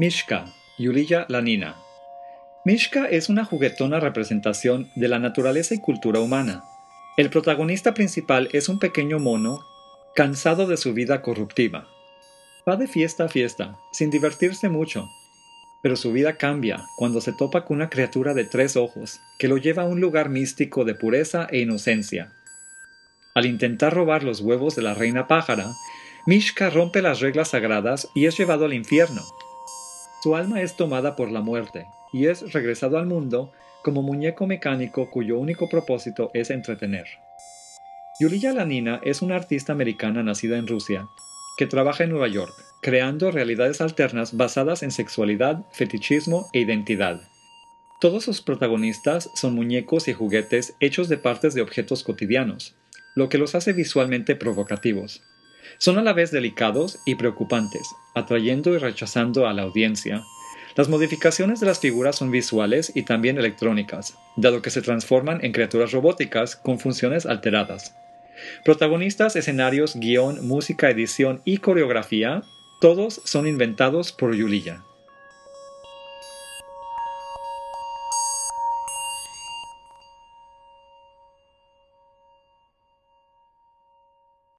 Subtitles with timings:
[0.00, 0.44] Mishka,
[0.78, 1.74] Yulia Lanina.
[2.64, 6.62] Mishka es una juguetona representación de la naturaleza y cultura humana.
[7.16, 9.58] El protagonista principal es un pequeño mono
[10.14, 11.88] cansado de su vida corruptiva.
[12.68, 15.08] Va de fiesta a fiesta, sin divertirse mucho,
[15.82, 19.56] pero su vida cambia cuando se topa con una criatura de tres ojos que lo
[19.56, 22.30] lleva a un lugar místico de pureza e inocencia.
[23.34, 25.72] Al intentar robar los huevos de la reina pájara,
[26.24, 29.24] Mishka rompe las reglas sagradas y es llevado al infierno.
[30.28, 33.50] Su alma es tomada por la muerte y es regresado al mundo
[33.82, 37.06] como muñeco mecánico cuyo único propósito es entretener.
[38.20, 41.06] Yulia Lanina es una artista americana nacida en Rusia
[41.56, 42.52] que trabaja en Nueva York,
[42.82, 47.22] creando realidades alternas basadas en sexualidad, fetichismo e identidad.
[47.98, 52.76] Todos sus protagonistas son muñecos y juguetes hechos de partes de objetos cotidianos,
[53.14, 55.22] lo que los hace visualmente provocativos.
[55.76, 60.24] Son a la vez delicados y preocupantes, atrayendo y rechazando a la audiencia.
[60.74, 65.52] Las modificaciones de las figuras son visuales y también electrónicas, dado que se transforman en
[65.52, 67.94] criaturas robóticas con funciones alteradas.
[68.64, 72.42] Protagonistas, escenarios, guion, música, edición y coreografía,
[72.80, 74.84] todos son inventados por Yulia.